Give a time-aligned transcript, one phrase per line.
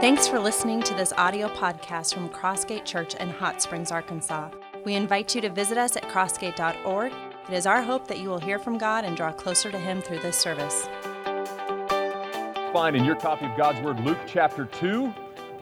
[0.00, 4.48] Thanks for listening to this audio podcast from Crossgate Church in Hot Springs, Arkansas.
[4.86, 7.12] We invite you to visit us at crossgate.org.
[7.46, 10.00] It is our hope that you will hear from God and draw closer to Him
[10.00, 10.88] through this service.
[12.72, 15.12] Find in your copy of God's Word Luke chapter 2.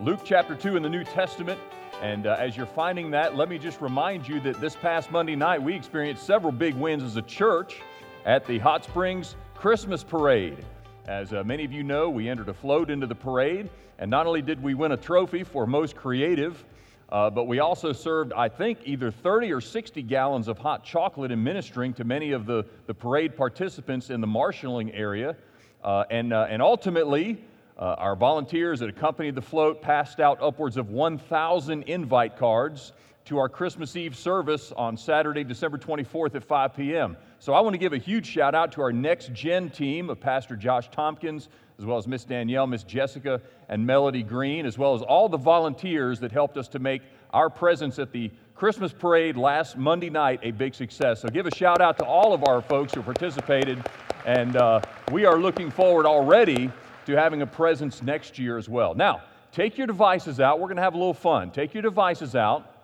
[0.01, 1.59] Luke chapter 2 in the New Testament.
[2.01, 5.35] And uh, as you're finding that, let me just remind you that this past Monday
[5.35, 7.83] night we experienced several big wins as a church
[8.25, 10.65] at the Hot Springs Christmas Parade.
[11.09, 14.27] As uh, many of you know, we entered a float into the parade, and not
[14.27, 16.63] only did we win a trophy for most creative,
[17.09, 21.31] uh, but we also served, I think, either 30 or 60 gallons of hot chocolate
[21.31, 25.35] in ministering to many of the, the parade participants in the marshalling area.
[25.83, 27.43] Uh, and, uh, and ultimately,
[27.79, 32.93] uh, our volunteers that accompanied the float passed out upwards of 1,000 invite cards
[33.29, 37.15] to our Christmas Eve service on Saturday, December 24th at 5 p.m.
[37.39, 40.19] So I want to give a huge shout out to our next gen team of
[40.19, 44.95] Pastor Josh Tompkins, as well as Miss Danielle, Miss Jessica, and Melody Green, as well
[44.95, 47.03] as all the volunteers that helped us to make
[47.35, 51.21] our presence at the Christmas parade last Monday night a big success.
[51.21, 53.85] So give a shout out to all of our folks who participated,
[54.25, 54.81] and uh,
[55.13, 56.71] we are looking forward already
[57.05, 58.95] to having a presence next year as well.
[58.95, 59.21] Now,
[59.53, 60.61] take your devices out.
[60.61, 61.51] We're going to have a little fun.
[61.51, 62.78] Take your devices out,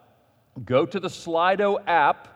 [0.64, 2.28] go to the Slido app.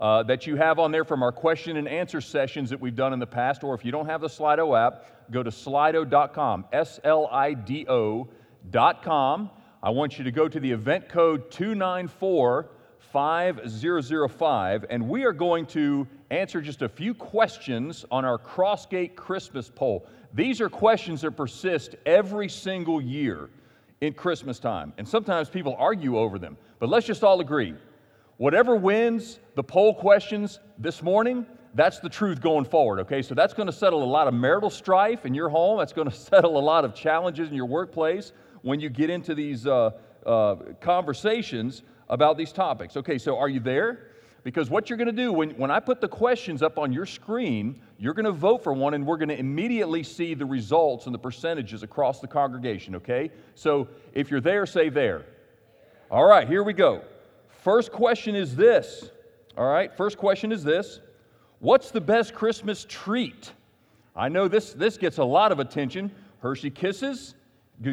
[0.00, 3.12] Uh, that you have on there from our question and answer sessions that we've done
[3.12, 7.00] in the past, or if you don't have the Slido app, go to slido.com, S
[7.04, 9.50] L I D O.com.
[9.82, 12.68] I want you to go to the event code 294
[13.12, 19.70] 5005, and we are going to answer just a few questions on our Crossgate Christmas
[19.74, 20.06] poll.
[20.32, 23.50] These are questions that persist every single year
[24.00, 26.56] in Christmas time, and sometimes people argue over them.
[26.82, 27.76] But let's just all agree
[28.38, 33.22] whatever wins the poll questions this morning, that's the truth going forward, okay?
[33.22, 35.78] So that's going to settle a lot of marital strife in your home.
[35.78, 39.32] That's going to settle a lot of challenges in your workplace when you get into
[39.32, 39.90] these uh,
[40.26, 42.96] uh, conversations about these topics.
[42.96, 44.08] Okay, so are you there?
[44.42, 47.06] Because what you're going to do when, when I put the questions up on your
[47.06, 51.06] screen, you're going to vote for one and we're going to immediately see the results
[51.06, 53.30] and the percentages across the congregation, okay?
[53.54, 55.26] So if you're there, say there.
[56.12, 57.00] All right, here we go.
[57.62, 59.10] First question is this.
[59.56, 61.00] All right, first question is this
[61.60, 63.50] What's the best Christmas treat?
[64.14, 66.10] I know this, this gets a lot of attention.
[66.40, 67.34] Hershey Kisses,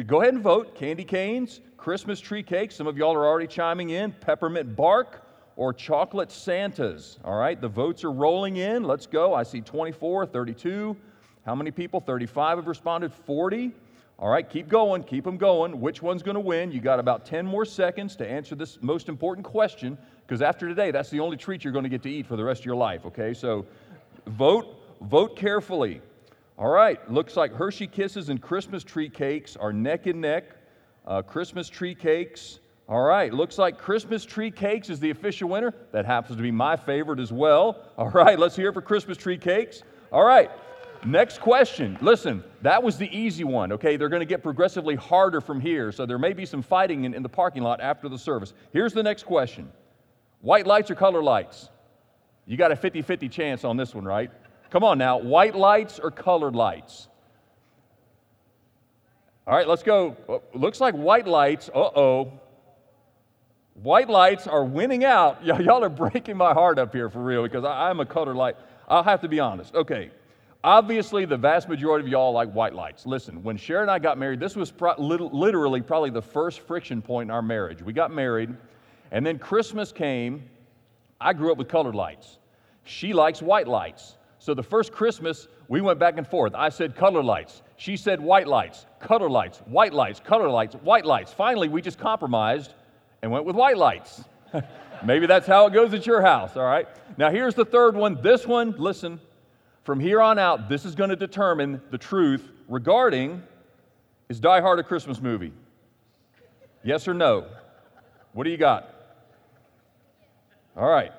[0.06, 0.74] go ahead and vote.
[0.74, 4.12] Candy canes, Christmas tree cakes, some of y'all are already chiming in.
[4.12, 5.26] Peppermint bark
[5.56, 7.18] or chocolate Santas.
[7.24, 8.84] All right, the votes are rolling in.
[8.84, 9.32] Let's go.
[9.32, 10.94] I see 24, 32.
[11.46, 12.02] How many people?
[12.02, 13.72] 35 have responded, 40.
[14.20, 15.80] All right, keep going, keep them going.
[15.80, 16.70] Which one's going to win?
[16.70, 20.90] You got about 10 more seconds to answer this most important question because after today,
[20.90, 22.76] that's the only treat you're going to get to eat for the rest of your
[22.76, 23.32] life, okay?
[23.32, 23.64] So
[24.26, 26.02] vote, vote carefully.
[26.58, 30.44] All right, looks like Hershey Kisses and Christmas tree cakes are neck and neck.
[31.06, 32.60] Uh, Christmas tree cakes.
[32.90, 35.72] All right, looks like Christmas tree cakes is the official winner.
[35.92, 37.86] That happens to be my favorite as well.
[37.96, 39.82] All right, let's hear it for Christmas tree cakes.
[40.12, 40.50] All right,
[41.04, 41.98] next question.
[42.00, 43.96] Listen, that was the easy one, okay?
[43.96, 47.14] They're going to get progressively harder from here, so there may be some fighting in,
[47.14, 48.52] in the parking lot after the service.
[48.72, 49.70] Here's the next question
[50.40, 51.68] White lights or color lights?
[52.46, 54.30] You got a 50 50 chance on this one, right?
[54.70, 55.18] Come on now.
[55.18, 57.08] White lights or colored lights?
[59.46, 60.16] All right, let's go.
[60.28, 61.68] Oh, looks like white lights.
[61.68, 62.32] Uh oh.
[63.74, 65.44] White lights are winning out.
[65.44, 68.56] Y'all are breaking my heart up here for real because I'm a color light.
[68.88, 69.74] I'll have to be honest.
[69.74, 70.10] Okay.
[70.62, 73.06] Obviously, the vast majority of y'all like white lights.
[73.06, 77.00] Listen, when Sharon and I got married, this was pro- literally probably the first friction
[77.00, 77.80] point in our marriage.
[77.82, 78.54] We got married.
[79.10, 80.42] And then Christmas came.
[81.18, 82.38] I grew up with colored lights.
[82.84, 84.16] She likes white lights.
[84.38, 86.54] So the first Christmas, we went back and forth.
[86.54, 87.62] I said color lights.
[87.76, 91.32] She said white lights, color lights, white lights, color lights, white lights.
[91.32, 92.74] Finally, we just compromised
[93.22, 94.24] and went with white lights.
[95.04, 96.86] Maybe that's how it goes at your house, all right?
[97.16, 98.20] Now, here's the third one.
[98.22, 99.20] This one, listen,
[99.84, 103.42] from here on out, this is going to determine the truth regarding
[104.28, 105.52] is Die Hard a Christmas movie?
[106.84, 107.46] Yes or no?
[108.32, 108.94] What do you got?
[110.76, 111.12] All right.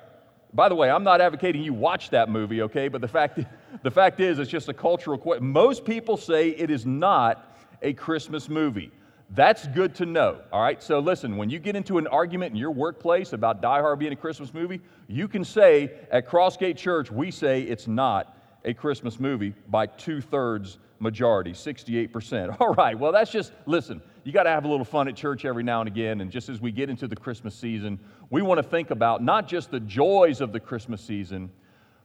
[0.54, 2.88] By the way, I'm not advocating you watch that movie, okay?
[2.88, 3.40] But the fact,
[3.82, 5.46] the fact is, it's just a cultural question.
[5.46, 8.90] Most people say it is not a Christmas movie.
[9.34, 10.82] That's good to know, all right?
[10.82, 14.12] So listen, when you get into an argument in your workplace about Die Hard being
[14.12, 19.18] a Christmas movie, you can say at Crossgate Church, we say it's not a Christmas
[19.18, 22.56] movie by two thirds majority, 68%.
[22.60, 25.44] All right, well, that's just, listen, you got to have a little fun at church
[25.44, 26.20] every now and again.
[26.20, 27.98] And just as we get into the Christmas season,
[28.30, 31.50] we want to think about not just the joys of the Christmas season,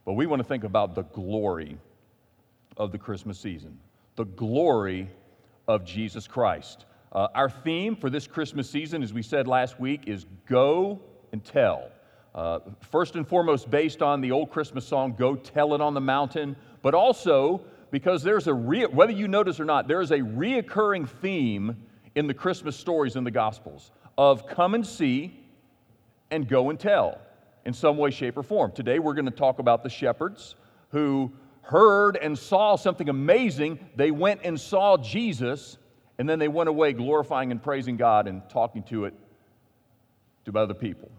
[0.04, 1.78] but we want to think about the glory
[2.76, 3.78] of the Christmas season,
[4.16, 5.08] the glory
[5.68, 6.86] of Jesus Christ.
[7.12, 11.00] Uh, our theme for this Christmas season, as we said last week, is Go
[11.32, 11.90] and Tell.
[12.34, 16.00] Uh, first and foremost, based on the old Christmas song, Go Tell It on the
[16.00, 20.18] Mountain, but also because there's a, re- whether you notice or not, there is a
[20.18, 21.76] reoccurring theme
[22.14, 25.40] in the Christmas stories in the Gospels of come and see
[26.30, 27.18] and go and tell
[27.64, 28.72] in some way, shape, or form.
[28.72, 30.54] Today we're going to talk about the shepherds
[30.90, 31.32] who
[31.62, 33.78] heard and saw something amazing.
[33.94, 35.76] They went and saw Jesus,
[36.18, 39.14] and then they went away glorifying and praising God and talking to it
[40.46, 41.10] to other people.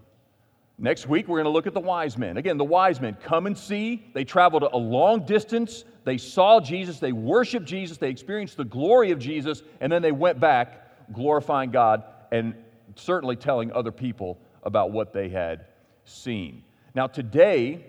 [0.82, 2.38] Next week, we're going to look at the wise men.
[2.38, 4.10] Again, the wise men come and see.
[4.14, 5.84] They traveled a long distance.
[6.06, 7.00] They saw Jesus.
[7.00, 7.98] They worshiped Jesus.
[7.98, 9.62] They experienced the glory of Jesus.
[9.82, 12.56] And then they went back glorifying God and
[12.96, 15.66] certainly telling other people about what they had
[16.06, 16.64] seen.
[16.96, 17.86] Now, today,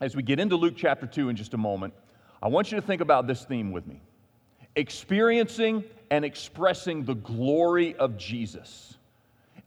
[0.00, 1.94] as we get into Luke chapter 2 in just a moment,
[2.40, 4.00] I want you to think about this theme with me
[4.76, 8.98] experiencing and expressing the glory of Jesus.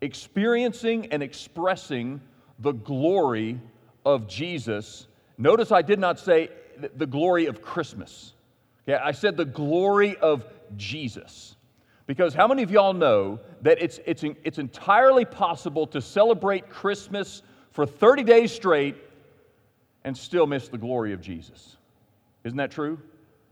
[0.02, 2.22] Experiencing and expressing
[2.60, 3.60] the glory
[4.06, 5.08] of Jesus.
[5.38, 6.50] Notice I did not say
[6.96, 8.34] the glory of Christmas.
[8.86, 10.46] Yeah, I said the glory of
[10.76, 11.56] Jesus.
[12.06, 17.42] Because how many of y'all know that it's, it's, it's entirely possible to celebrate Christmas
[17.72, 18.96] for 30 days straight
[20.04, 21.76] and still miss the glory of Jesus.
[22.46, 22.98] Isn't that true?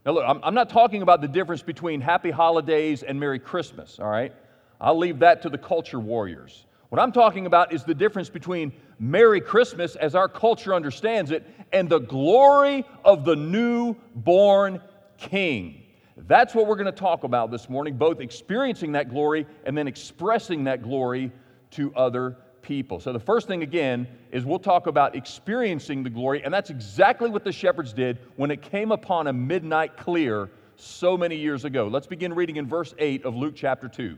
[0.06, 4.00] Now, look, I'm, I'm not talking about the difference between happy holidays and Merry Christmas,
[4.00, 4.32] all right?
[4.80, 6.66] I'll leave that to the culture warriors.
[6.90, 11.46] What I'm talking about is the difference between Merry Christmas, as our culture understands it,
[11.74, 14.82] and the glory of the newborn
[15.18, 15.84] King.
[16.18, 19.88] That's what we're going to talk about this morning, both experiencing that glory and then
[19.88, 21.32] expressing that glory
[21.72, 23.00] to other people.
[23.00, 27.30] So, the first thing again is we'll talk about experiencing the glory, and that's exactly
[27.30, 31.88] what the shepherds did when it came upon a midnight clear so many years ago.
[31.88, 34.18] Let's begin reading in verse 8 of Luke chapter 2.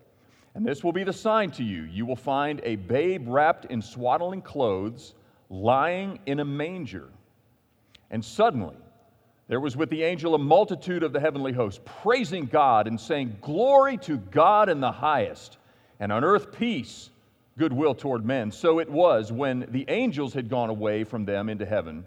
[0.53, 3.81] And this will be the sign to you you will find a babe wrapped in
[3.81, 5.13] swaddling clothes,
[5.49, 7.09] lying in a manger.
[8.09, 8.75] And suddenly,
[9.47, 13.37] there was with the angel a multitude of the heavenly host, praising God and saying,
[13.41, 15.57] Glory to God in the highest,
[15.99, 17.09] and on earth peace
[17.57, 18.51] goodwill toward men.
[18.51, 22.05] So it was when the angels had gone away from them into heaven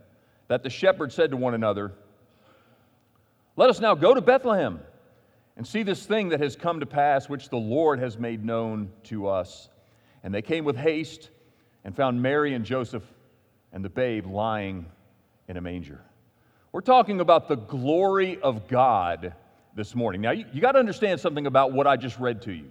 [0.48, 1.92] that the shepherds said to one another,
[3.56, 4.80] Let us now go to Bethlehem
[5.56, 8.90] and see this thing that has come to pass, which the Lord has made known
[9.04, 9.68] to us.
[10.22, 11.30] And they came with haste
[11.84, 13.04] and found Mary and Joseph
[13.72, 14.86] and the babe lying
[15.48, 16.00] in a manger.
[16.72, 19.34] We're talking about the glory of God
[19.76, 20.20] this morning.
[20.20, 22.70] Now, you, you got to understand something about what I just read to you.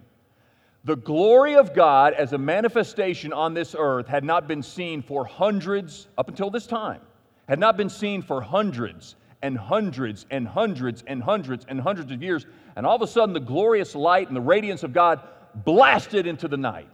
[0.86, 5.26] The glory of God as a manifestation on this earth had not been seen for
[5.26, 7.00] hundreds, up until this time,
[7.48, 12.24] had not been seen for hundreds and hundreds and hundreds and hundreds and hundreds of
[12.24, 12.48] years.
[12.76, 15.22] And all of a sudden, the glorious light and the radiance of God
[15.54, 16.90] blasted into the night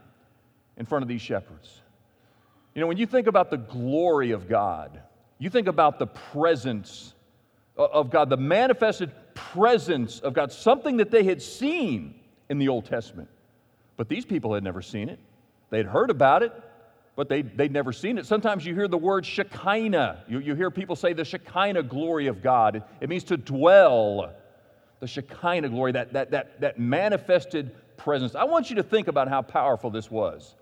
[0.76, 1.80] in front of these shepherds.
[2.74, 5.00] You know, when you think about the glory of God,
[5.38, 7.14] you think about the presence
[7.76, 12.14] of God, the manifested presence of God, something that they had seen
[12.50, 13.28] in the Old Testament.
[13.96, 15.18] But these people had never seen it.
[15.70, 16.52] They'd heard about it,
[17.16, 18.26] but they, they'd never seen it.
[18.26, 20.24] Sometimes you hear the word Shekinah.
[20.28, 22.82] You, you hear people say the Shekinah glory of God.
[23.00, 24.32] It means to dwell.
[25.00, 28.34] The Shekinah glory, that, that, that, that manifested presence.
[28.34, 30.54] I want you to think about how powerful this was.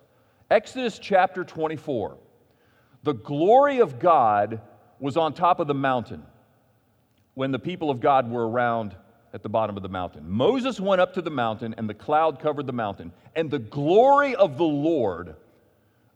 [0.50, 2.17] Exodus chapter 24.
[3.02, 4.61] The glory of God
[4.99, 6.23] was on top of the mountain
[7.35, 8.97] when the people of God were around
[9.33, 10.28] at the bottom of the mountain.
[10.28, 13.12] Moses went up to the mountain, and the cloud covered the mountain.
[13.37, 15.37] And the glory of the Lord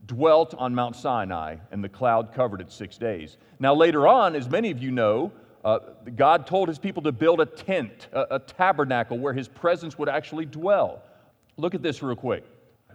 [0.06, 3.37] dwelt on Mount Sinai, and the cloud covered it six days.
[3.61, 5.32] Now, later on, as many of you know,
[5.64, 5.78] uh,
[6.16, 10.09] God told his people to build a tent, a, a tabernacle where his presence would
[10.09, 11.02] actually dwell.
[11.56, 12.44] Look at this real quick.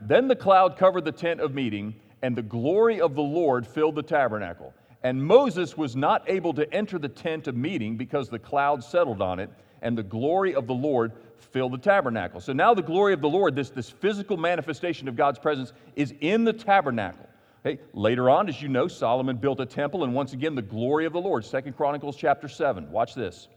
[0.01, 3.95] Then the cloud covered the tent of meeting, and the glory of the Lord filled
[3.95, 4.73] the tabernacle.
[5.03, 9.21] And Moses was not able to enter the tent of meeting because the cloud settled
[9.21, 9.49] on it
[9.81, 11.11] and the glory of the Lord
[11.51, 12.39] filled the tabernacle.
[12.39, 16.13] So now the glory of the Lord, this, this physical manifestation of God's presence, is
[16.21, 17.27] in the tabernacle.
[17.65, 17.81] Okay?
[17.93, 21.13] Later on, as you know, Solomon built a temple, and once again, the glory of
[21.13, 21.45] the Lord.
[21.45, 22.91] Second Chronicles chapter 7.
[22.91, 23.47] Watch this.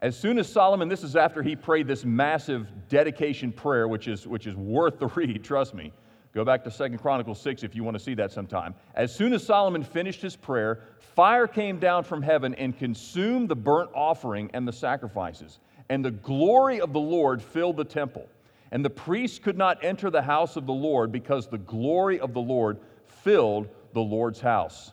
[0.00, 4.26] As soon as Solomon, this is after he prayed this massive dedication prayer, which is,
[4.26, 5.92] which is worth the read, trust me.
[6.34, 8.74] Go back to Second Chronicles 6 if you want to see that sometime.
[8.94, 13.56] As soon as Solomon finished his prayer, fire came down from heaven and consumed the
[13.56, 15.58] burnt offering and the sacrifices.
[15.90, 18.26] And the glory of the Lord filled the temple.
[18.70, 22.32] And the priests could not enter the house of the Lord because the glory of
[22.32, 24.92] the Lord filled the Lord's house.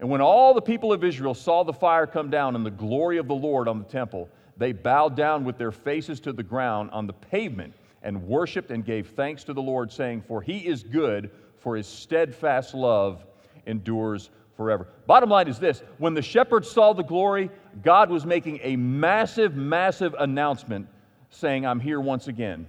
[0.00, 3.18] And when all the people of Israel saw the fire come down and the glory
[3.18, 6.90] of the Lord on the temple, they bowed down with their faces to the ground
[6.92, 10.82] on the pavement and worshiped and gave thanks to the Lord, saying, For he is
[10.82, 13.24] good, for his steadfast love
[13.66, 14.88] endures forever.
[15.06, 17.50] Bottom line is this when the shepherds saw the glory,
[17.82, 20.88] God was making a massive, massive announcement
[21.30, 22.68] saying, I'm here once again.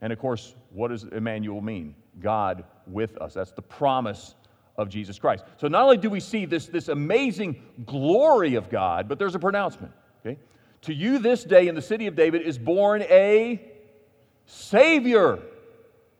[0.00, 1.94] And of course, what does Emmanuel mean?
[2.20, 3.34] God with us.
[3.34, 4.34] That's the promise
[4.76, 5.44] of Jesus Christ.
[5.56, 9.38] So not only do we see this, this amazing glory of God, but there's a
[9.38, 9.92] pronouncement.
[10.24, 10.38] Okay?
[10.82, 13.72] To you this day in the city of David is born a
[14.46, 15.38] Savior,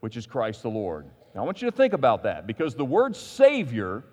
[0.01, 1.07] which is Christ the Lord.
[1.35, 4.05] Now I want you to think about that because the word Savior,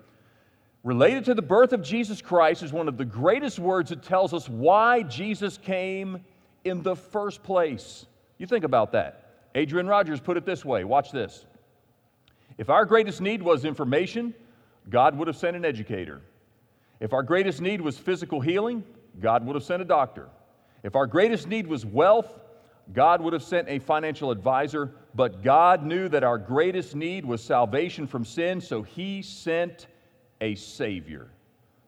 [0.82, 4.34] related to the birth of Jesus Christ, is one of the greatest words that tells
[4.34, 6.24] us why Jesus came
[6.64, 8.06] in the first place.
[8.38, 9.30] You think about that.
[9.54, 11.46] Adrian Rogers put it this way watch this.
[12.58, 14.34] If our greatest need was information,
[14.90, 16.20] God would have sent an educator.
[17.00, 18.84] If our greatest need was physical healing,
[19.20, 20.28] God would have sent a doctor.
[20.82, 22.40] If our greatest need was wealth,
[22.92, 24.92] God would have sent a financial advisor.
[25.14, 29.86] But God knew that our greatest need was salvation from sin, so He sent
[30.40, 31.28] a Savior.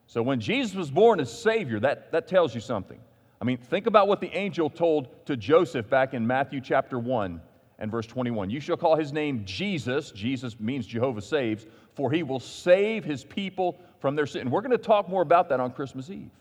[0.07, 2.99] So when Jesus was born as Savior, that, that tells you something.
[3.41, 7.41] I mean, think about what the angel told to Joseph back in Matthew chapter 1
[7.79, 8.49] and verse 21.
[8.49, 10.11] You shall call his name Jesus.
[10.11, 14.41] Jesus means Jehovah saves, for he will save his people from their sin.
[14.41, 16.31] And we're going to talk more about that on Christmas Eve.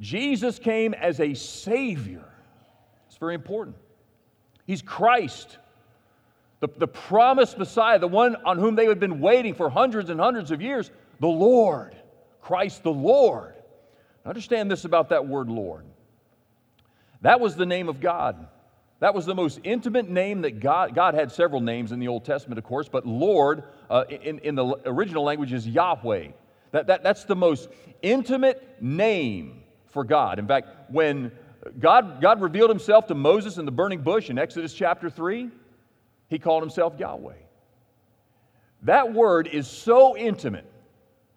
[0.00, 2.24] Jesus came as a Savior.
[3.20, 3.76] Very important.
[4.66, 5.58] He's Christ,
[6.60, 10.20] the, the promised Messiah, the one on whom they had been waiting for hundreds and
[10.20, 11.96] hundreds of years, the Lord.
[12.40, 13.54] Christ the Lord.
[14.24, 15.84] Understand this about that word Lord.
[17.22, 18.46] That was the name of God.
[19.00, 22.24] That was the most intimate name that God, God had several names in the Old
[22.24, 26.28] Testament, of course, but Lord uh, in, in the original language is Yahweh.
[26.72, 27.68] That, that, that's the most
[28.02, 30.38] intimate name for God.
[30.38, 31.32] In fact, when
[31.78, 35.50] God, God revealed himself to Moses in the burning bush in Exodus chapter 3,
[36.28, 37.34] he called himself Yahweh.
[38.82, 40.70] That word is so intimate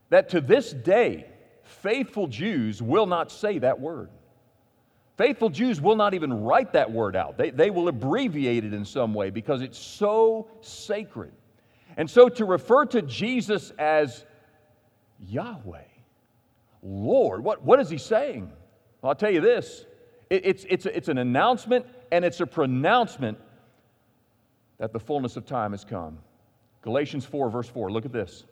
[0.10, 1.25] that to this day,
[1.63, 4.10] faithful Jews will not say that word.
[5.18, 8.86] Faithful Jews will not even write that word out, they, they will abbreviate it in
[8.86, 11.32] some way because it's so sacred.
[11.98, 14.25] And so to refer to Jesus as
[15.20, 15.80] Yahweh,
[16.84, 18.51] Lord, what, what is he saying?
[19.01, 19.86] Well, I'll tell you this
[20.32, 23.38] it, it's, it's, it's an announcement and it's a pronouncement
[24.80, 26.18] that the fullness of time has come.
[26.82, 28.46] Galatians 4, verse 4, look at this.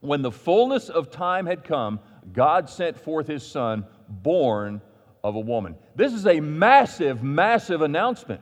[0.00, 2.00] When the fullness of time had come,
[2.32, 4.82] God sent forth his Son, born
[5.22, 5.76] of a woman.
[5.94, 8.40] This is a massive, massive announcement.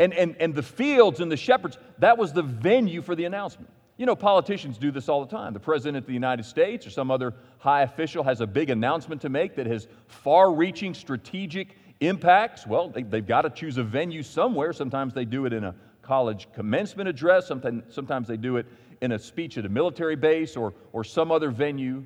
[0.00, 3.70] And, and, and the fields and the shepherds, that was the venue for the announcement.
[3.96, 5.52] You know, politicians do this all the time.
[5.52, 9.20] The President of the United States or some other high official has a big announcement
[9.22, 12.66] to make that has far reaching strategic impacts.
[12.66, 14.72] Well, they, have got to choose a venue somewhere.
[14.72, 18.66] Sometimes they do it in a college commencement address, sometimes, sometimes they do it
[19.00, 22.04] in a speech at a military base or, or some other venue.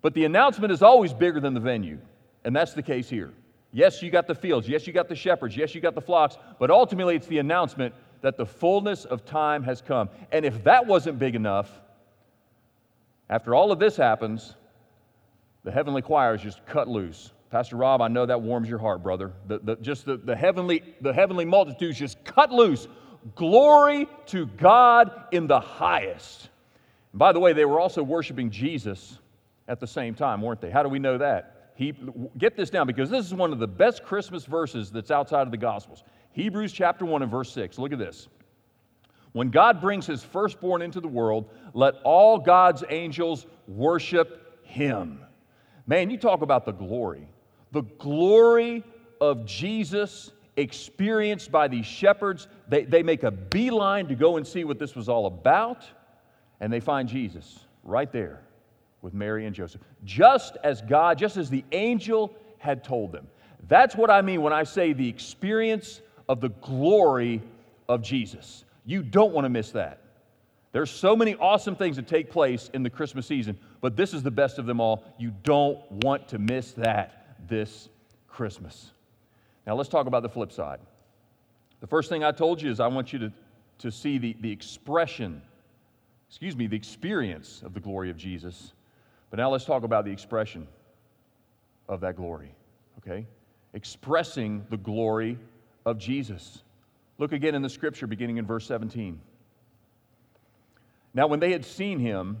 [0.00, 1.98] But the announcement is always bigger than the venue,
[2.44, 3.32] and that's the case here.
[3.72, 4.68] Yes, you got the fields.
[4.68, 5.56] Yes, you got the shepherds.
[5.56, 6.36] Yes, you got the flocks.
[6.58, 10.10] But ultimately, it's the announcement that the fullness of time has come.
[10.30, 11.70] And if that wasn't big enough,
[13.30, 14.54] after all of this happens,
[15.64, 17.32] the heavenly choir is just cut loose.
[17.52, 19.34] Pastor Rob, I know that warms your heart, brother.
[19.46, 22.88] The, the, just the, the, heavenly, the heavenly multitudes just cut loose.
[23.34, 26.48] Glory to God in the highest.
[27.12, 29.18] And by the way, they were also worshiping Jesus
[29.68, 30.70] at the same time, weren't they?
[30.70, 31.72] How do we know that?
[31.74, 31.92] He,
[32.38, 35.50] get this down because this is one of the best Christmas verses that's outside of
[35.50, 36.04] the Gospels.
[36.32, 37.78] Hebrews chapter 1 and verse 6.
[37.78, 38.28] Look at this.
[39.32, 45.20] When God brings his firstborn into the world, let all God's angels worship him.
[45.86, 47.28] Man, you talk about the glory.
[47.72, 48.84] The glory
[49.20, 52.46] of Jesus experienced by these shepherds.
[52.68, 55.84] They, they make a beeline to go and see what this was all about,
[56.60, 58.40] and they find Jesus right there
[59.00, 63.26] with Mary and Joseph, just as God, just as the angel had told them.
[63.68, 67.42] That's what I mean when I say the experience of the glory
[67.88, 68.64] of Jesus.
[68.84, 70.00] You don't want to miss that.
[70.72, 74.22] There's so many awesome things that take place in the Christmas season, but this is
[74.22, 75.04] the best of them all.
[75.18, 77.88] You don't want to miss that this
[78.28, 78.92] Christmas.
[79.66, 80.80] Now let's talk about the flip side.
[81.80, 83.32] The first thing I told you is I want you to,
[83.78, 85.42] to see the, the expression,
[86.28, 88.72] excuse me, the experience of the glory of Jesus.
[89.30, 90.66] But now let's talk about the expression
[91.88, 92.54] of that glory,
[92.98, 93.26] okay?
[93.74, 95.38] Expressing the glory
[95.84, 96.62] of Jesus.
[97.18, 99.20] Look again in the scripture beginning in verse 17.
[101.14, 102.38] Now, when they had seen him,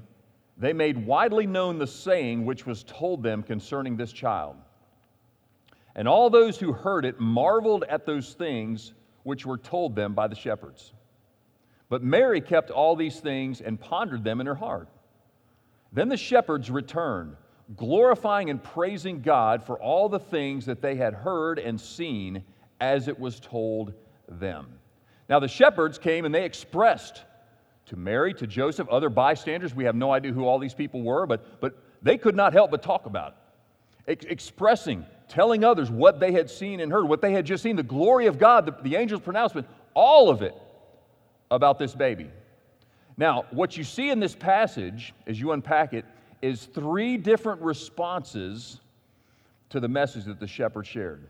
[0.56, 4.56] they made widely known the saying which was told them concerning this child.
[5.94, 8.94] And all those who heard it marveled at those things
[9.24, 10.92] which were told them by the shepherds.
[11.88, 14.88] But Mary kept all these things and pondered them in her heart.
[15.92, 17.36] Then the shepherds returned,
[17.76, 22.44] glorifying and praising God for all the things that they had heard and seen
[22.80, 23.92] as it was told
[24.28, 24.66] them.
[25.28, 27.22] Now the shepherds came and they expressed
[27.86, 29.74] to Mary, to Joseph, other bystanders.
[29.74, 32.70] We have no idea who all these people were, but, but they could not help
[32.70, 33.32] but talk about
[34.06, 34.12] it.
[34.12, 37.74] Ex- expressing, telling others what they had seen and heard, what they had just seen,
[37.74, 40.54] the glory of God, the, the angel's pronouncement, all of it
[41.50, 42.30] about this baby.
[43.16, 46.04] Now, what you see in this passage, as you unpack it,
[46.42, 48.80] is three different responses
[49.70, 51.26] to the message that the shepherd shared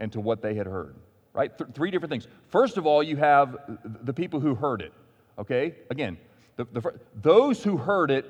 [0.00, 0.94] and to what they had heard,
[1.34, 1.56] right?
[1.58, 2.26] Th- three different things.
[2.48, 3.58] First of all, you have
[4.02, 4.92] the people who heard it,
[5.38, 5.74] okay?
[5.90, 6.16] Again,
[6.56, 8.24] the, the, those who heard it,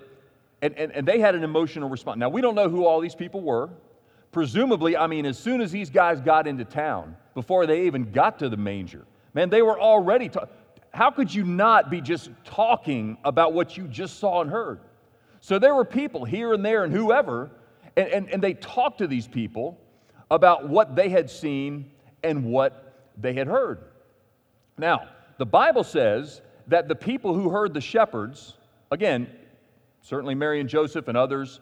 [0.61, 2.18] and, and, and they had an emotional response.
[2.18, 3.71] Now, we don't know who all these people were.
[4.35, 8.41] Presumably, I mean, as soon as these guys got into town, before they even got
[8.41, 10.29] to the manger, man, they were already.
[10.29, 10.49] Ta-
[10.93, 14.81] How could you not be just talking about what you just saw and heard?
[15.38, 17.49] So there were people here and there and whoever,
[17.97, 19.79] and, and, and they talked to these people
[20.33, 21.93] about what they had seen
[22.25, 23.85] and what they had heard.
[24.76, 28.55] Now, the Bible says that the people who heard the shepherds,
[28.91, 29.31] again,
[30.03, 31.61] certainly Mary and Joseph and others,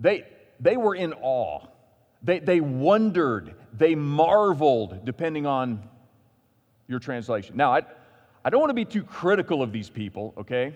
[0.00, 0.24] they,
[0.58, 1.60] they were in awe.
[2.22, 5.82] They, they wondered, they marveled, depending on
[6.88, 7.56] your translation.
[7.56, 7.82] Now, I,
[8.44, 10.74] I don't want to be too critical of these people, okay?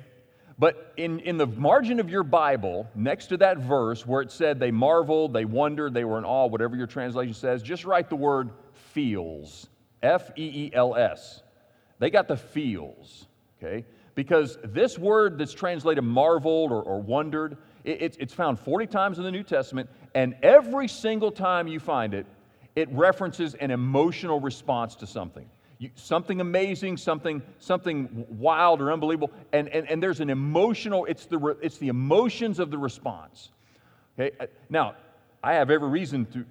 [0.58, 4.60] But in, in the margin of your Bible, next to that verse where it said
[4.60, 8.16] they marveled, they wondered, they were in awe, whatever your translation says, just write the
[8.16, 9.68] word feels.
[10.02, 11.42] F E E L S.
[11.98, 13.26] They got the feels,
[13.58, 13.84] okay?
[14.14, 19.24] Because this word that's translated marveled or, or wondered, it, it's found 40 times in
[19.24, 22.26] the New Testament, and every single time you find it,
[22.76, 25.48] it references an emotional response to something.
[25.78, 31.26] You, something amazing, something, something wild or unbelievable, and, and, and there's an emotional, it's
[31.26, 33.50] the, it's the emotions of the response.
[34.18, 34.36] Okay?
[34.38, 34.94] Uh, now,
[35.42, 36.44] I have every reason to,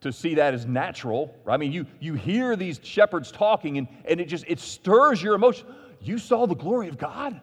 [0.00, 1.32] to see that as natural.
[1.46, 5.34] I mean, you, you hear these shepherds talking, and, and it just, it stirs your
[5.34, 5.66] emotion.
[6.00, 7.40] You saw the glory of God?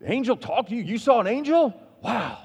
[0.00, 0.82] The angel talked to you?
[0.82, 1.74] You saw an angel?
[2.02, 2.38] Wow.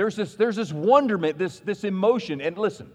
[0.00, 2.40] There's this, there's this wonderment, this, this emotion.
[2.40, 2.90] And listen,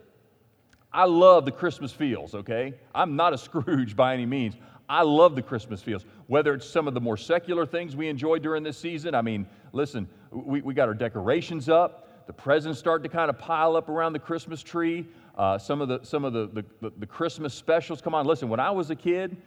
[0.91, 2.73] I love the Christmas feels, okay?
[2.95, 4.55] I'm not a Scrooge by any means.
[4.89, 6.03] I love the Christmas feels.
[6.25, 9.45] Whether it's some of the more secular things we enjoy during this season, I mean,
[9.71, 13.87] listen, we, we got our decorations up, the presents start to kind of pile up
[13.87, 15.05] around the Christmas tree.
[15.37, 18.01] Uh, some of, the, some of the, the, the Christmas specials.
[18.01, 19.37] Come on, listen, when I was a kid,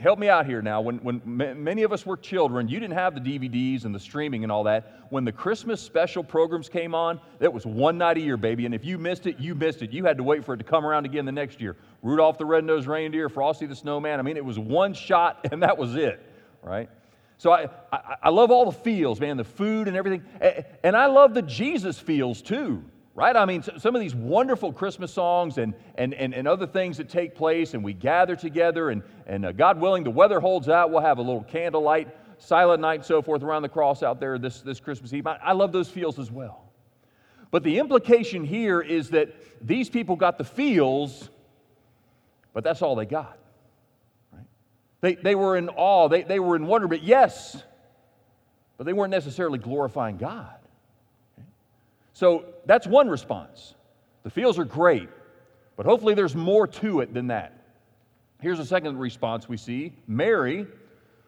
[0.00, 0.80] help me out here now.
[0.80, 4.44] When, when many of us were children, you didn't have the DVDs and the streaming
[4.44, 5.06] and all that.
[5.10, 8.64] When the Christmas special programs came on, it was one night a year, baby.
[8.64, 9.90] And if you missed it, you missed it.
[9.90, 11.76] You had to wait for it to come around again the next year.
[12.02, 14.20] Rudolph the Red-Nosed Reindeer, Frosty the Snowman.
[14.20, 16.24] I mean, it was one shot and that was it,
[16.62, 16.88] right?
[17.36, 20.22] So I, I, I love all the feels, man, the food and everything.
[20.84, 22.84] And I love the Jesus feels too
[23.18, 23.34] right?
[23.34, 27.08] I mean, some of these wonderful Christmas songs and, and, and, and other things that
[27.08, 30.92] take place, and we gather together, and, and uh, God willing, the weather holds out.
[30.92, 32.06] We'll have a little candlelight,
[32.38, 35.26] silent night, and so forth around the cross out there this, this Christmas Eve.
[35.26, 36.70] I, I love those feels as well.
[37.50, 39.34] But the implication here is that
[39.66, 41.28] these people got the feels,
[42.52, 43.36] but that's all they got.
[44.32, 44.46] Right?
[45.00, 47.60] They, they were in awe, they, they were in wonder, but yes,
[48.76, 50.57] but they weren't necessarily glorifying God.
[52.18, 53.76] So that's one response.
[54.24, 55.08] The feels are great,
[55.76, 57.52] but hopefully there's more to it than that.
[58.40, 60.66] Here's a second response we see Mary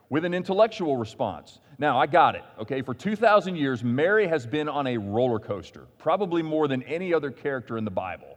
[0.09, 1.61] with an intellectual response.
[1.79, 2.83] Now, I got it, okay?
[2.83, 7.31] For 2,000 years, Mary has been on a roller coaster, probably more than any other
[7.31, 8.37] character in the Bible.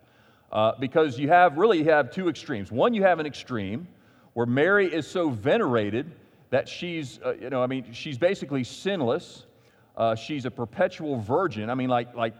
[0.51, 2.71] Uh, because you have really you have two extremes.
[2.71, 3.87] One, you have an extreme
[4.33, 6.11] where Mary is so venerated
[6.51, 9.47] that she's, uh, you know, I mean, she's basically sinless.
[9.95, 11.69] Uh, she's a perpetual virgin.
[11.69, 12.33] I mean, like, like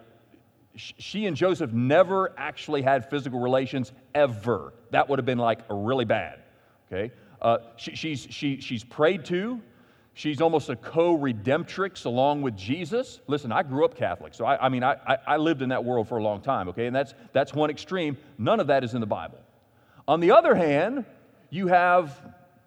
[0.76, 4.74] she and Joseph never actually had physical relations ever.
[4.92, 6.40] That would have been like really bad.
[6.92, 9.62] Okay, uh, she, she's she, she's prayed to.
[10.16, 13.20] She's almost a co redemptrix along with Jesus.
[13.28, 16.08] Listen, I grew up Catholic, so I, I mean, I, I lived in that world
[16.08, 16.86] for a long time, okay?
[16.86, 18.18] And that's, that's one extreme.
[18.38, 19.40] None of that is in the Bible.
[20.08, 21.06] On the other hand,
[21.50, 22.16] you have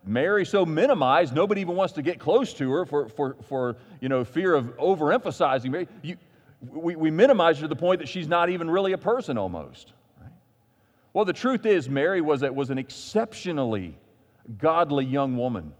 [0.05, 4.09] Mary so minimized, nobody even wants to get close to her for, for, for you
[4.09, 5.89] know, fear of overemphasizing Mary.
[6.03, 6.17] You,
[6.61, 9.93] we, we minimize her to the point that she's not even really a person almost.
[10.21, 10.31] Right?
[11.13, 13.99] Well, the truth is, Mary was, was an exceptionally
[14.59, 15.73] godly young woman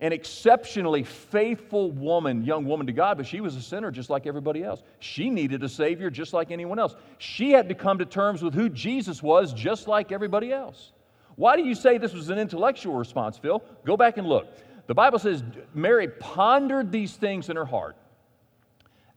[0.00, 4.26] an exceptionally faithful woman, young woman to God, but she was a sinner just like
[4.26, 4.82] everybody else.
[4.98, 6.96] She needed a Savior just like anyone else.
[7.18, 10.92] She had to come to terms with who Jesus was just like everybody else.
[11.36, 13.62] Why do you say this was an intellectual response, Phil?
[13.84, 14.48] Go back and look.
[14.88, 15.42] The Bible says
[15.74, 17.96] Mary pondered these things in her heart.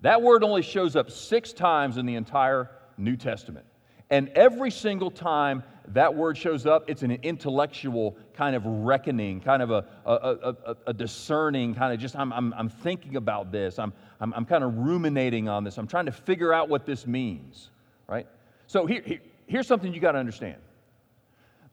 [0.01, 3.65] That word only shows up six times in the entire New Testament.
[4.09, 9.61] And every single time that word shows up, it's an intellectual kind of reckoning, kind
[9.61, 13.79] of a, a, a, a discerning kind of just, I'm, I'm, I'm thinking about this.
[13.79, 15.77] I'm, I'm, I'm, kind of ruminating on this.
[15.77, 17.69] I'm trying to figure out what this means,
[18.07, 18.27] right?
[18.67, 20.57] So here, here here's something you got to understand.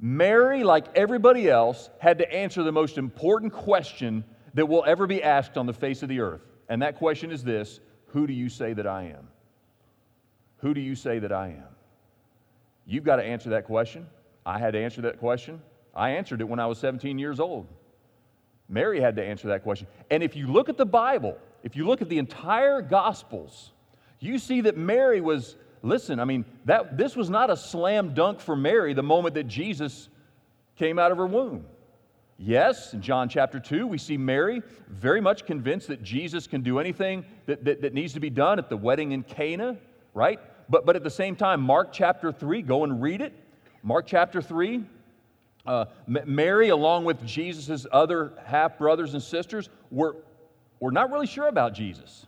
[0.01, 5.23] Mary, like everybody else, had to answer the most important question that will ever be
[5.23, 6.43] asked on the face of the earth.
[6.69, 7.81] And that question is this
[8.14, 9.27] Who do you say that I am?
[10.59, 11.74] Who do you say that I am?
[12.87, 14.07] You've got to answer that question.
[14.46, 15.61] I had to answer that question.
[15.96, 17.66] I answered it when I was 17 years old.
[18.68, 19.88] Mary had to answer that question.
[20.12, 23.72] And if you look at the Bible, if you look at the entire Gospels,
[24.20, 28.38] you see that Mary was, listen, I mean, that, this was not a slam dunk
[28.38, 30.09] for Mary the moment that Jesus
[30.77, 31.66] came out of her womb.
[32.37, 36.79] Yes, in John chapter 2, we see Mary very much convinced that Jesus can do
[36.79, 39.77] anything that, that, that needs to be done at the wedding in Cana,
[40.14, 40.40] right?
[40.68, 43.33] but, but at the same time, Mark chapter 3, go and read it.
[43.83, 44.85] Mark chapter 3,
[45.66, 50.16] uh, Mary, along with Jesus' other half brothers and sisters, were,
[50.81, 52.27] were not really sure about Jesus.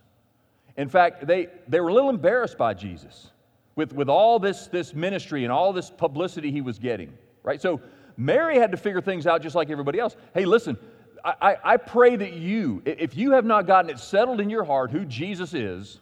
[0.75, 3.31] In fact, they, they were a little embarrassed by Jesus
[3.75, 7.61] with, with all this, this ministry and all this publicity he was getting, right?
[7.61, 7.81] So
[8.17, 10.15] Mary had to figure things out just like everybody else.
[10.33, 10.77] Hey, listen,
[11.23, 14.91] I, I, pray that you, if you have not gotten it settled in your heart
[14.91, 15.99] who Jesus is,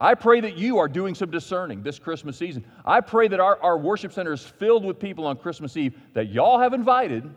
[0.00, 2.64] I pray that you are doing some discerning this Christmas season.
[2.84, 6.28] I pray that our, our worship center is filled with people on Christmas Eve that
[6.28, 7.28] y'all have invited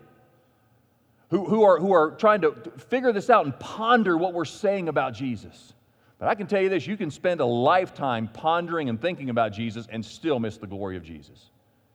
[1.30, 4.88] who, who, are, who are trying to figure this out and ponder what we're saying
[4.88, 5.72] about Jesus.
[6.18, 9.52] But I can tell you this you can spend a lifetime pondering and thinking about
[9.52, 11.50] Jesus and still miss the glory of Jesus.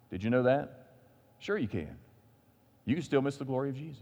[0.09, 0.87] Did you know that?
[1.39, 1.95] Sure, you can.
[2.87, 4.01] You can still miss the glory of Jesus.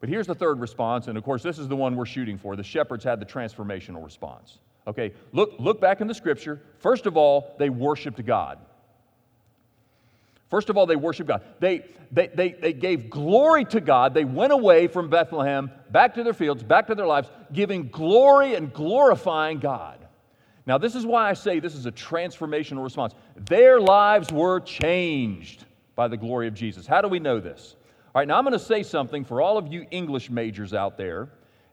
[0.00, 2.54] But here's the third response, and of course, this is the one we're shooting for.
[2.54, 4.58] The shepherds had the transformational response.
[4.86, 6.60] Okay, look, look back in the scripture.
[6.78, 8.58] First of all, they worshiped God.
[10.50, 11.42] First of all, they worshiped God.
[11.58, 14.12] They, they, they, they gave glory to God.
[14.12, 18.54] They went away from Bethlehem, back to their fields, back to their lives, giving glory
[18.54, 19.98] and glorifying God.
[20.66, 23.14] Now, this is why I say this is a transformational response.
[23.36, 25.64] Their lives were changed
[25.98, 26.86] by the glory of Jesus.
[26.86, 27.74] How do we know this?
[28.14, 30.96] All right, now I'm going to say something for all of you English majors out
[30.96, 31.28] there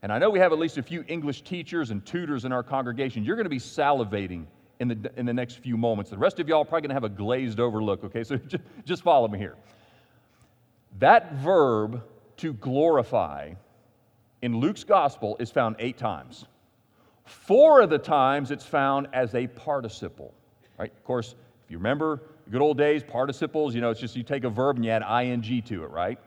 [0.05, 2.61] and I know we have at least a few English teachers and tutors in our
[2.61, 3.23] congregation.
[3.23, 4.45] You're going to be salivating
[4.79, 6.11] in the, in the next few moments.
[6.11, 8.23] The rest of y'all are probably going to have a glazed over look, okay?
[8.23, 9.55] So just, just follow me here.
[10.99, 12.03] That verb
[12.37, 13.53] to glorify
[14.43, 16.45] in Luke's gospel is found eight times.
[17.25, 20.35] Four of the times it's found as a participle,
[20.77, 20.91] right?
[20.91, 21.33] Of course,
[21.63, 24.75] if you remember good old days, participles, you know, it's just you take a verb
[24.75, 26.19] and you add ing to it, right?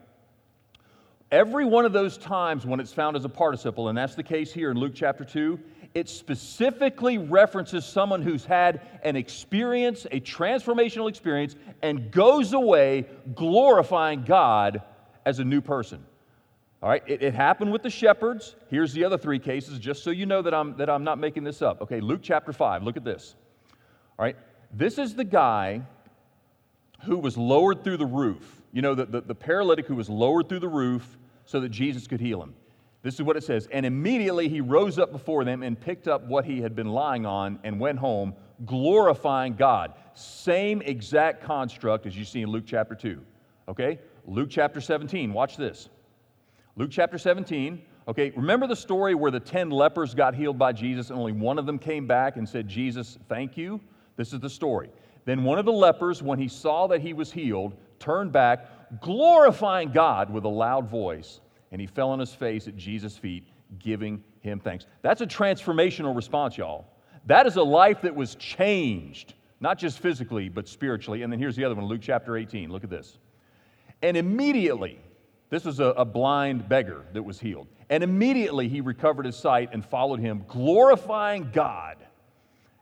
[1.30, 4.52] Every one of those times when it's found as a participle, and that's the case
[4.52, 5.60] here in Luke chapter 2,
[5.94, 14.24] it specifically references someone who's had an experience, a transformational experience, and goes away glorifying
[14.24, 14.82] God
[15.26, 16.04] as a new person.
[16.82, 18.54] All right, it, it, happened with the shepherds.
[18.70, 21.42] Here's the other three cases, just so you know that I'm, that I'm not making
[21.42, 21.82] this up.
[21.82, 23.34] Okay, Luke chapter 5, look at this.
[24.18, 24.36] All right,
[24.72, 25.82] this is the guy
[27.04, 28.62] who was lowered through the roof.
[28.72, 32.06] You know, the, the, the paralytic who was lowered through the roof so that Jesus
[32.06, 32.54] could heal him.
[33.02, 33.68] This is what it says.
[33.70, 37.24] And immediately he rose up before them and picked up what he had been lying
[37.24, 38.34] on and went home,
[38.66, 39.94] glorifying God.
[40.14, 43.22] Same exact construct as you see in Luke chapter 2.
[43.68, 44.00] Okay?
[44.26, 45.32] Luke chapter 17.
[45.32, 45.88] Watch this.
[46.76, 47.80] Luke chapter 17.
[48.08, 51.58] Okay, remember the story where the 10 lepers got healed by Jesus and only one
[51.58, 53.80] of them came back and said, Jesus, thank you?
[54.16, 54.88] This is the story.
[55.28, 58.66] Then one of the lepers, when he saw that he was healed, turned back,
[59.02, 63.46] glorifying God with a loud voice, and he fell on his face at Jesus' feet,
[63.78, 64.86] giving him thanks.
[65.02, 66.86] That's a transformational response, y'all.
[67.26, 71.20] That is a life that was changed, not just physically, but spiritually.
[71.20, 72.70] And then here's the other one Luke chapter 18.
[72.70, 73.18] Look at this.
[74.00, 74.98] And immediately,
[75.50, 77.68] This was a, a blind beggar that was healed.
[77.90, 81.98] And immediately he recovered his sight and followed him, glorifying God.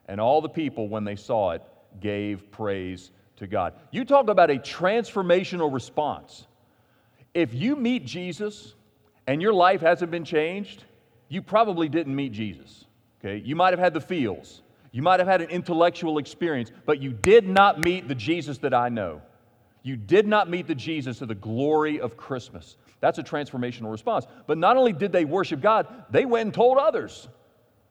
[0.06, 1.62] And all the people, when they saw it,
[2.00, 3.74] gave praise to God.
[3.90, 6.46] You talk about a transformational response.
[7.34, 8.74] If you meet Jesus
[9.26, 10.84] and your life hasn't been changed,
[11.28, 12.84] you probably didn't meet Jesus.
[13.20, 13.42] Okay?
[13.44, 14.62] You might have had the feels.
[14.92, 18.72] You might have had an intellectual experience, but you did not meet the Jesus that
[18.72, 19.20] I know.
[19.82, 22.76] You did not meet the Jesus of the glory of Christmas.
[23.00, 24.26] That's a transformational response.
[24.46, 27.28] But not only did they worship God, they went and told others,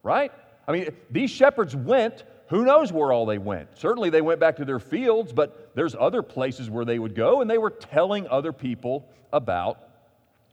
[0.04, 0.32] right?
[0.68, 3.78] I mean, these shepherds went, who knows where all they went?
[3.78, 7.42] Certainly they went back to their fields, but there's other places where they would go,
[7.42, 9.80] and they were telling other people about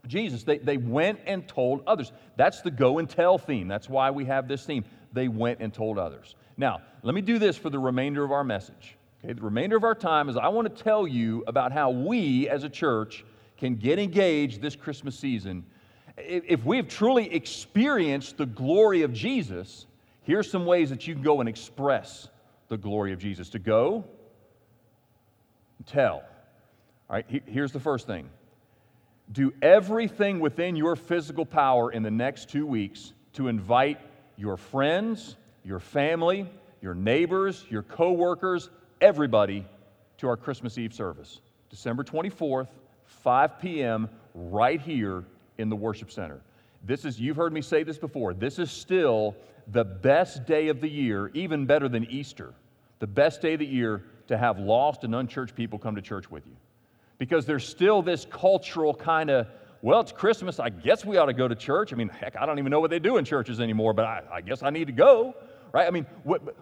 [0.07, 0.43] Jesus.
[0.43, 2.13] They, they went and told others.
[2.37, 3.69] That's the go and tell theme.
[3.69, 4.85] That's why we have this theme.
[5.13, 6.35] They went and told others.
[6.57, 8.97] Now, let me do this for the remainder of our message.
[9.25, 12.49] Okay, the remainder of our time is I want to tell you about how we
[12.49, 13.25] as a church
[13.57, 15.65] can get engaged this Christmas season.
[16.17, 19.87] If we've truly experienced the glory of Jesus,
[20.23, 22.29] here's some ways that you can go and express
[22.69, 23.51] the glory of Jesus.
[23.51, 24.05] To go,
[25.87, 26.23] tell.
[27.11, 28.29] All right, here's the first thing
[29.31, 33.99] do everything within your physical power in the next two weeks to invite
[34.37, 38.69] your friends, your family, your neighbors, your coworkers,
[39.01, 39.67] everybody
[40.19, 42.69] to our Christmas Eve service, December 24th,
[43.07, 45.25] 5 p.m., right here
[45.59, 46.41] in the worship center.
[46.85, 49.37] This is, you've heard me say this before, this is still
[49.69, 52.55] the best day of the year, even better than Easter,
[52.99, 56.31] the best day of the year to have lost and unchurched people come to church
[56.31, 56.57] with you.
[57.19, 59.47] Because there's still this cultural kind of,
[59.81, 61.93] well, it's Christmas, I guess we ought to go to church.
[61.93, 64.23] I mean, heck, I don't even know what they do in churches anymore, but I,
[64.33, 65.35] I guess I need to go,
[65.73, 65.87] right?
[65.87, 66.07] I mean,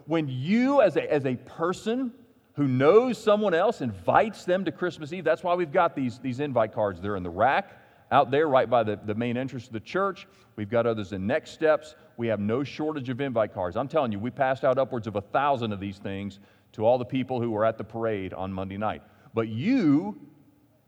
[0.07, 2.13] when you as a, as a person
[2.55, 5.25] who knows someone else invites them to Christmas Eve.
[5.25, 7.01] That's why we've got these, these invite cards.
[7.01, 7.80] They're in the rack
[8.11, 10.27] out there right by the, the main entrance of the church.
[10.57, 11.95] We've got others in next steps.
[12.17, 13.77] We have no shortage of invite cards.
[13.77, 16.41] I'm telling you, we passed out upwards of a thousand of these things
[16.73, 19.03] to all the people who were at the parade on Monday night.
[19.35, 20.21] But you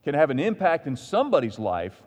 [0.05, 2.03] can have an impact in somebody's life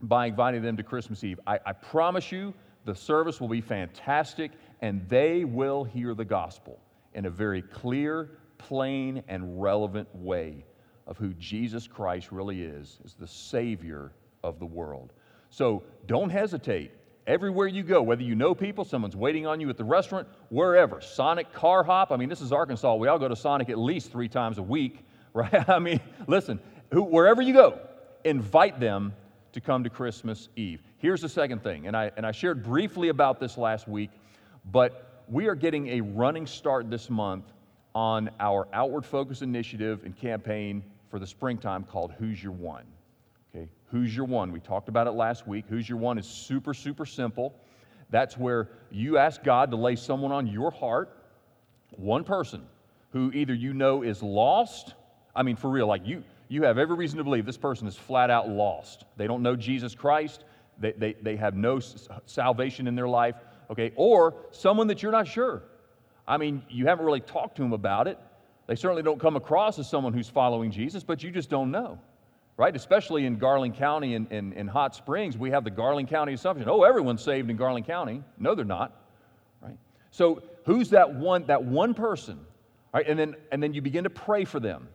[0.00, 1.40] by inviting them to Christmas Eve.
[1.46, 6.78] I, I promise you, the service will be fantastic and they will hear the gospel
[7.14, 10.64] in a very clear, plain and relevant way
[11.06, 15.12] of who Jesus Christ really is, as the Savior of the world.
[15.50, 16.92] So don't hesitate.
[17.26, 21.00] Everywhere you go, whether you know people, someone's waiting on you at the restaurant, wherever,
[21.00, 22.10] Sonic car hop.
[22.10, 22.94] I mean, this is Arkansas.
[22.94, 25.68] We all go to Sonic at least three times a week, right?
[25.68, 26.58] I mean, listen,
[26.90, 27.80] who, wherever you go,
[28.24, 29.12] invite them
[29.52, 30.82] to come to Christmas Eve.
[30.96, 34.10] Here's the second thing, and I, and I shared briefly about this last week,
[34.72, 37.44] but we are getting a running start this month
[37.94, 42.84] on our outward focus initiative and campaign for the springtime called Who's Your One?
[43.90, 44.52] Who's Your One?
[44.52, 45.64] We talked about it last week.
[45.68, 47.54] Who's Your One is super, super simple.
[48.10, 51.14] That's where you ask God to lay someone on your heart,
[51.96, 52.62] one person
[53.12, 54.94] who either you know is lost,
[55.34, 57.96] I mean, for real, like you, you have every reason to believe this person is
[57.96, 59.04] flat out lost.
[59.16, 60.44] They don't know Jesus Christ,
[60.78, 61.80] they, they, they have no
[62.26, 63.36] salvation in their life,
[63.70, 65.62] okay, or someone that you're not sure.
[66.26, 68.18] I mean, you haven't really talked to them about it.
[68.66, 71.98] They certainly don't come across as someone who's following Jesus, but you just don't know,
[72.58, 72.74] right?
[72.76, 76.34] Especially in Garland County and in, in, in, Hot Springs, we have the Garland County
[76.34, 76.68] assumption.
[76.68, 78.22] Oh, everyone's saved in Garland County.
[78.36, 79.00] No, they're not,
[79.62, 79.78] right?
[80.10, 82.40] So who's that one, that one person,
[82.92, 83.06] right?
[83.08, 84.88] And then, and then you begin to pray for them.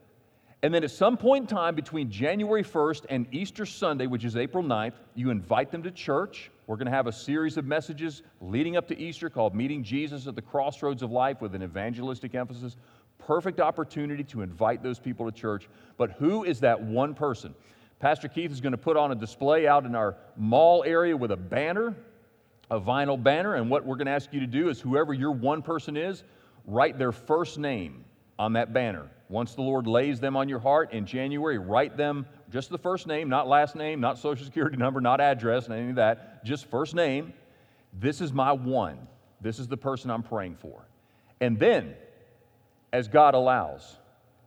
[0.62, 4.36] And then at some point in time between January 1st and Easter Sunday, which is
[4.36, 8.24] April 9th, you invite them to church we're going to have a series of messages
[8.40, 12.36] leading up to Easter called Meeting Jesus at the Crossroads of Life with an evangelistic
[12.36, 12.78] emphasis.
[13.28, 15.70] Perfect opportunity to invite those people to church.
[15.98, 17.56] But who is that one person?
[18.00, 21.32] Pastor Keith is going to put on a display out in our mall area with
[21.32, 21.96] a banner,
[22.70, 23.56] a vinyl banner.
[23.56, 26.24] And what we're going to ask you to do is whoever your one person is,
[26.66, 28.04] write their first name
[28.38, 29.10] on that banner.
[29.30, 33.08] Once the Lord lays them on your heart in January, write them just the first
[33.08, 36.66] name, not last name, not social security number, not address, and any of that, just
[36.66, 37.34] first name.
[37.94, 39.08] This is my one.
[39.42, 40.86] This is the person I'm praying for.
[41.42, 41.96] And then,
[42.94, 43.98] as God allows,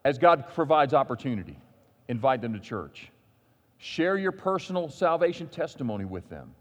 [0.05, 1.59] as God provides opportunity,
[2.09, 3.11] invite them to church.
[3.79, 6.55] Share your personal salvation testimony with them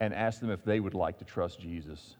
[0.00, 2.16] and ask them if they would like to trust Jesus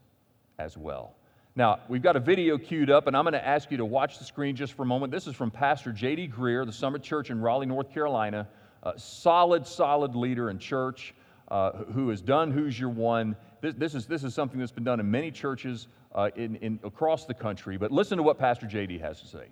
[0.59, 1.14] as well.
[1.57, 4.18] Now, we've got a video queued up, and I'm going to ask you to watch
[4.18, 5.12] the screen just for a moment.
[5.12, 6.28] This is from Pastor J.D.
[6.28, 8.48] Greear, the Summit Church in Raleigh, North Carolina.
[8.85, 11.14] A solid, solid leader in church
[11.48, 13.37] uh, who has done Who's Your One.
[13.61, 16.81] This, this, is, this is something that's been done in many churches uh, in, in,
[16.85, 17.77] across the country.
[17.77, 18.98] But listen to what Pastor J.D.
[18.98, 19.46] has to say.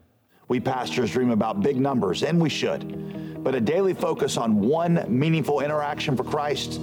[0.49, 3.43] We pastors dream about big numbers, and we should.
[3.43, 6.81] But a daily focus on one meaningful interaction for Christ,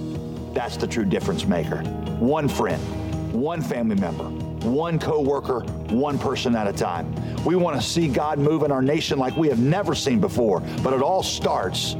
[0.52, 1.82] that's the true difference maker.
[2.18, 2.82] One friend,
[3.32, 4.24] one family member,
[4.68, 7.14] one coworker, one person at a time.
[7.44, 10.60] We want to see God move in our nation like we have never seen before,
[10.82, 11.94] but it all starts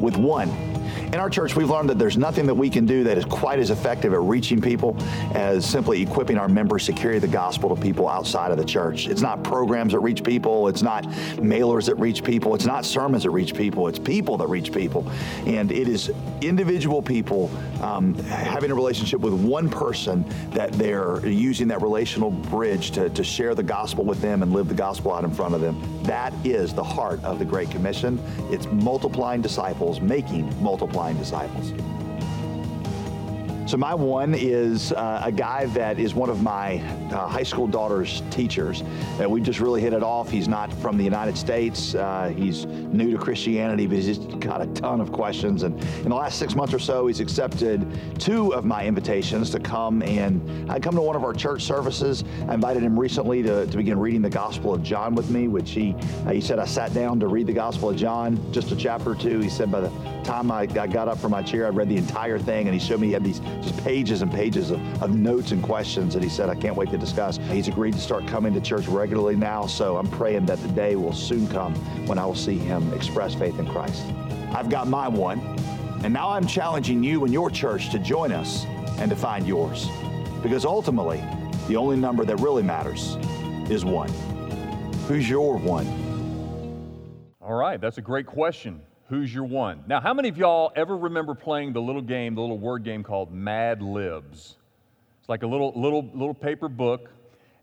[0.00, 0.71] with one
[1.12, 3.58] in our church, we've learned that there's nothing that we can do that is quite
[3.58, 4.96] as effective at reaching people
[5.34, 9.08] as simply equipping our members to carry the gospel to people outside of the church.
[9.08, 11.04] It's not programs that reach people, it's not
[11.36, 15.06] mailers that reach people, it's not sermons that reach people, it's people that reach people.
[15.44, 17.50] And it is individual people
[17.82, 23.22] um, having a relationship with one person that they're using that relational bridge to, to
[23.22, 25.78] share the gospel with them and live the gospel out in front of them.
[26.04, 28.18] That is the heart of the Great Commission.
[28.50, 32.01] It's multiplying disciples, making multiplying disciples.
[33.72, 36.76] So, my one is uh, a guy that is one of my
[37.10, 38.82] uh, high school daughter's teachers.
[39.18, 40.28] Uh, we just really hit it off.
[40.28, 44.60] He's not from the United States, uh, he's new to Christianity, but he's just got
[44.60, 45.62] a ton of questions.
[45.62, 47.86] And in the last six months or so, he's accepted
[48.20, 51.62] two of my invitations to come and I uh, come to one of our church
[51.62, 52.24] services.
[52.48, 55.70] I invited him recently to, to begin reading the Gospel of John with me, which
[55.70, 55.94] he,
[56.26, 59.12] uh, he said I sat down to read the Gospel of John, just a chapter
[59.12, 59.40] or two.
[59.40, 59.90] He said by the
[60.24, 62.86] time I, I got up from my chair, I'd read the entire thing, and he
[62.86, 66.22] showed me he had these just pages and pages of, of notes and questions that
[66.22, 67.38] he said, I can't wait to discuss.
[67.50, 70.96] He's agreed to start coming to church regularly now, so I'm praying that the day
[70.96, 71.74] will soon come
[72.06, 74.04] when I will see him express faith in Christ.
[74.54, 75.40] I've got my one,
[76.04, 78.64] and now I'm challenging you and your church to join us
[78.98, 79.88] and to find yours.
[80.42, 81.22] Because ultimately,
[81.68, 83.16] the only number that really matters
[83.70, 84.10] is one.
[85.08, 85.86] Who's your one?
[87.40, 88.80] All right, that's a great question.
[89.12, 89.84] Who's your one?
[89.86, 93.02] Now, how many of y'all ever remember playing the little game, the little word game
[93.02, 94.56] called Mad Libs?
[95.20, 97.10] It's like a little, little, little paper book,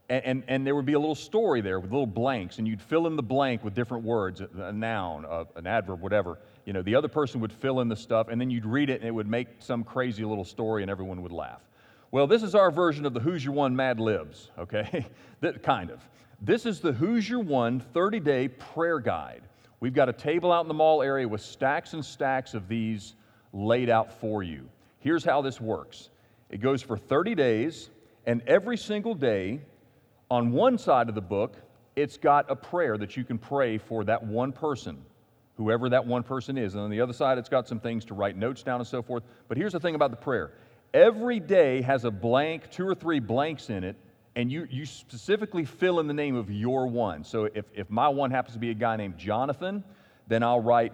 [0.10, 2.84] and, and, and there would be a little story there with little blanks, and you'd
[2.84, 6.38] fill in the blank with different words, a noun, a, an adverb, whatever.
[6.66, 9.00] You know, the other person would fill in the stuff, and then you'd read it,
[9.00, 11.62] and it would make some crazy little story, and everyone would laugh.
[12.12, 15.04] Well, this is our version of the Who's Your One Mad Libs, okay?
[15.42, 16.00] that, kind of.
[16.44, 19.42] This is the Who's Your One 30 day prayer guide.
[19.80, 23.16] We've got a table out in the mall area with stacks and stacks of these
[23.54, 24.70] laid out for you.
[25.00, 26.10] Here's how this works
[26.50, 27.90] it goes for 30 days,
[28.26, 29.62] and every single day,
[30.30, 31.56] on one side of the book,
[31.96, 35.02] it's got a prayer that you can pray for that one person,
[35.56, 36.74] whoever that one person is.
[36.76, 39.02] And on the other side, it's got some things to write notes down and so
[39.02, 39.24] forth.
[39.48, 40.52] But here's the thing about the prayer
[40.94, 43.96] every day has a blank, two or three blanks in it
[44.40, 47.26] and you, you specifically fill in the name of your one.
[47.26, 49.84] So if, if my one happens to be a guy named Jonathan,
[50.30, 50.94] then I'll write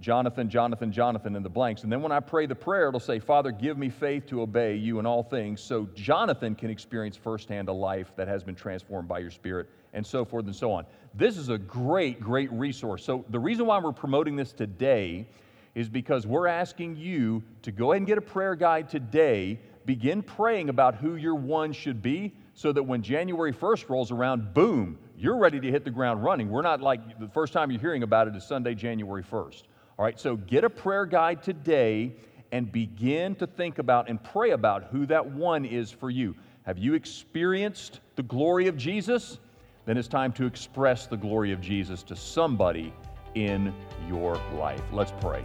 [0.00, 1.82] Jonathan, Jonathan, Jonathan in the blanks.
[1.82, 4.76] And then when I pray the prayer, it'll say, Father, give me faith to obey
[4.76, 9.08] you in all things, so Jonathan can experience firsthand a life that has been transformed
[9.08, 10.86] by your spirit, and so forth and so on.
[11.14, 13.04] This is a great, great resource.
[13.04, 15.26] So the reason why we're promoting this today
[15.74, 20.22] is because we're asking you to go ahead and get a prayer guide today, begin
[20.22, 24.98] praying about who your one should be so that when January 1st rolls around, boom,
[25.18, 26.48] you're ready to hit the ground running.
[26.48, 29.64] We're not like the first time you're hearing about it is Sunday, January 1st.
[29.98, 32.14] All right, so get a prayer guide today
[32.52, 36.34] and begin to think about and pray about who that one is for you.
[36.62, 39.38] Have you experienced the glory of Jesus?
[39.84, 42.92] Then it's time to express the glory of Jesus to somebody
[43.34, 43.74] in
[44.08, 44.82] your life.
[44.92, 45.44] Let's pray.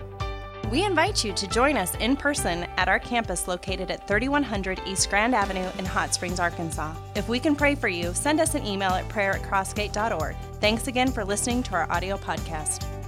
[0.69, 5.09] We invite you to join us in person at our campus located at 3100 East
[5.09, 6.93] Grand Avenue in Hot Springs, Arkansas.
[7.15, 10.35] If we can pray for you, send us an email at prayer at crossgate.org.
[10.59, 12.98] Thanks again for listening to our audio podcast.